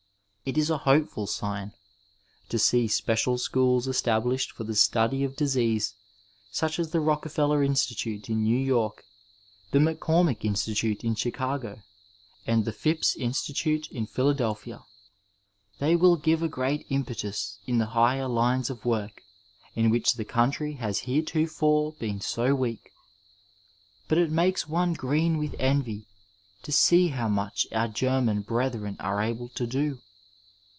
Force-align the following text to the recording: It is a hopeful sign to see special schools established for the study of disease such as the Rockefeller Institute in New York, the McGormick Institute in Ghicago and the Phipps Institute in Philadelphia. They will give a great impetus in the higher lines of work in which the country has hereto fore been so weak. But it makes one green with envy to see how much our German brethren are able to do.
It 0.43 0.57
is 0.57 0.71
a 0.71 0.79
hopeful 0.79 1.27
sign 1.27 1.71
to 2.49 2.57
see 2.59 2.87
special 2.89 3.37
schools 3.37 3.87
established 3.87 4.51
for 4.51 4.63
the 4.65 4.73
study 4.75 5.23
of 5.23 5.35
disease 5.35 5.93
such 6.49 6.79
as 6.79 6.89
the 6.89 6.99
Rockefeller 6.99 7.63
Institute 7.63 8.27
in 8.27 8.41
New 8.43 8.57
York, 8.57 9.03
the 9.69 9.77
McGormick 9.79 10.43
Institute 10.43 11.03
in 11.05 11.13
Ghicago 11.13 11.83
and 12.47 12.65
the 12.65 12.73
Phipps 12.73 13.15
Institute 13.15 13.87
in 13.91 14.07
Philadelphia. 14.07 14.83
They 15.79 15.95
will 15.95 16.17
give 16.17 16.41
a 16.41 16.49
great 16.49 16.85
impetus 16.89 17.59
in 17.67 17.77
the 17.77 17.85
higher 17.95 18.27
lines 18.27 18.69
of 18.71 18.83
work 18.83 19.21
in 19.75 19.89
which 19.91 20.15
the 20.15 20.25
country 20.25 20.73
has 20.73 21.01
hereto 21.01 21.45
fore 21.45 21.93
been 21.93 22.19
so 22.19 22.55
weak. 22.55 22.89
But 24.09 24.17
it 24.17 24.31
makes 24.31 24.67
one 24.67 24.93
green 24.95 25.37
with 25.37 25.55
envy 25.59 26.07
to 26.63 26.71
see 26.73 27.09
how 27.09 27.29
much 27.29 27.67
our 27.71 27.87
German 27.87 28.41
brethren 28.41 28.97
are 28.99 29.21
able 29.21 29.47
to 29.49 29.67
do. 29.67 30.01